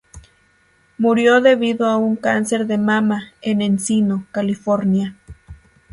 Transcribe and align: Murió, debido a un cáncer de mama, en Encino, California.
Murió, 0.97 1.41
debido 1.41 1.85
a 1.85 1.95
un 1.97 2.15
cáncer 2.15 2.65
de 2.65 2.79
mama, 2.79 3.25
en 3.43 3.61
Encino, 3.61 4.25
California. 4.31 5.15